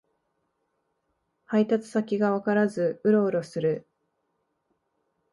[1.45, 3.87] 配達先がわからずウロウロする